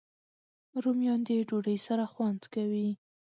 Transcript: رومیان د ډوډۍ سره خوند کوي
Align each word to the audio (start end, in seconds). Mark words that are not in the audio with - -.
رومیان 0.83 1.19
د 1.27 1.29
ډوډۍ 1.47 1.77
سره 1.87 2.03
خوند 2.13 2.41
کوي 2.53 2.89